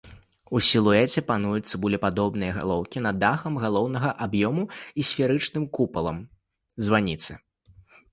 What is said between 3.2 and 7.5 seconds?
дахам галоўнага аб'ёму і сферычным купалам званіцы.